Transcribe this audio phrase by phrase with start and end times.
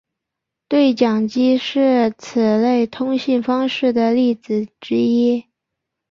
[0.67, 5.45] 对讲机是此类通信方式的例子之一。